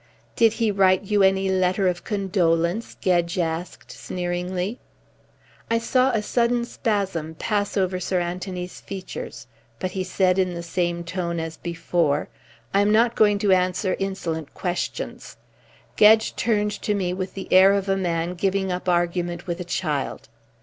"Did 0.35 0.53
he 0.53 0.71
write 0.71 1.03
you 1.11 1.21
any 1.21 1.47
letter 1.49 1.87
of 1.87 2.03
condolence?" 2.03 2.97
Gedge 3.01 3.37
asked 3.37 3.91
sneeringly. 3.91 4.79
I 5.69 5.77
saw 5.77 6.09
a 6.09 6.23
sudden 6.23 6.65
spasm 6.65 7.35
pass 7.35 7.77
over 7.77 7.99
Sir 7.99 8.19
Anthony's 8.19 8.79
features. 8.81 9.45
But 9.77 9.91
he 9.91 10.03
said 10.03 10.39
in 10.39 10.55
the 10.55 10.63
same 10.63 11.03
tone 11.03 11.39
as 11.39 11.55
before: 11.55 12.29
"I 12.73 12.81
am 12.81 12.91
not 12.91 13.13
going 13.13 13.37
to 13.45 13.51
answer 13.51 13.95
insolent 13.99 14.55
questions." 14.55 15.37
Gedge 15.97 16.35
turned 16.35 16.71
to 16.81 16.95
me 16.95 17.13
with 17.13 17.35
the 17.35 17.47
air 17.53 17.73
of 17.73 17.87
a 17.87 17.95
man 17.95 18.33
giving 18.33 18.71
up 18.71 18.89
argument 18.89 19.45
with 19.45 19.59
a 19.59 19.63
child. 19.63 20.29